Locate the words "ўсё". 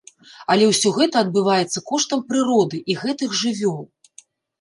0.69-0.91